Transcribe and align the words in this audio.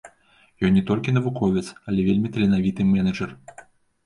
Ён 0.69 0.73
не 0.77 0.81
толькі 0.89 1.13
навуковец, 1.17 1.63
але 1.91 2.07
вельмі 2.09 2.33
таленавіты 2.39 2.89
менеджар. 2.95 3.37